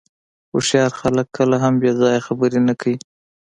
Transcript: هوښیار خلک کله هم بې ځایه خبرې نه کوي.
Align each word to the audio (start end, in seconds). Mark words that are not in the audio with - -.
هوښیار 0.51 0.91
خلک 1.01 1.27
کله 1.37 1.55
هم 1.63 1.73
بې 1.81 1.91
ځایه 1.99 2.25
خبرې 2.27 2.59
نه 2.67 2.73
کوي. 2.81 2.97